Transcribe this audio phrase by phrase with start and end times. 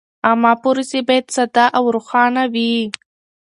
[0.27, 2.73] عامه پروسې باید ساده او روښانه وي.